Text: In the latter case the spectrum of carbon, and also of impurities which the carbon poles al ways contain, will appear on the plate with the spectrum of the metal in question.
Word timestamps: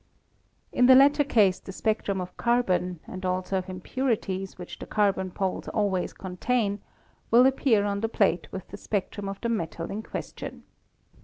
In 0.71 0.87
the 0.87 0.95
latter 0.95 1.23
case 1.23 1.59
the 1.59 1.71
spectrum 1.71 2.19
of 2.19 2.35
carbon, 2.35 3.01
and 3.05 3.23
also 3.23 3.59
of 3.59 3.69
impurities 3.69 4.57
which 4.57 4.79
the 4.79 4.87
carbon 4.87 5.29
poles 5.29 5.69
al 5.75 5.91
ways 5.91 6.11
contain, 6.11 6.79
will 7.29 7.45
appear 7.45 7.85
on 7.85 8.01
the 8.01 8.09
plate 8.09 8.51
with 8.51 8.67
the 8.69 8.77
spectrum 8.77 9.29
of 9.29 9.39
the 9.41 9.49
metal 9.49 9.91
in 9.91 10.01
question. 10.01 10.63